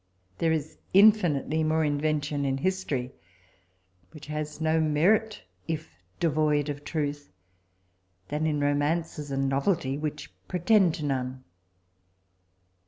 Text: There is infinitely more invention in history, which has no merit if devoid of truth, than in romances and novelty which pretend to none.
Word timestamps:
There 0.39 0.51
is 0.51 0.79
infinitely 0.95 1.63
more 1.63 1.83
invention 1.85 2.43
in 2.43 2.57
history, 2.57 3.11
which 4.13 4.25
has 4.25 4.59
no 4.59 4.79
merit 4.81 5.43
if 5.67 5.95
devoid 6.19 6.69
of 6.69 6.83
truth, 6.83 7.31
than 8.29 8.47
in 8.47 8.59
romances 8.59 9.29
and 9.29 9.47
novelty 9.47 9.99
which 9.99 10.33
pretend 10.47 10.95
to 10.95 11.05
none. 11.05 11.43